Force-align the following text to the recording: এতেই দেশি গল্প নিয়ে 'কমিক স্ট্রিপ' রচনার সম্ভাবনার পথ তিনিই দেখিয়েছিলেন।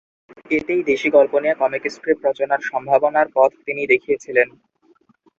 এতেই 0.51 0.81
দেশি 0.91 1.07
গল্প 1.17 1.33
নিয়ে 1.39 1.55
'কমিক 1.55 1.83
স্ট্রিপ' 1.87 2.25
রচনার 2.27 2.61
সম্ভাবনার 2.69 3.27
পথ 3.35 3.51
তিনিই 3.65 3.91
দেখিয়েছিলেন। 3.93 4.47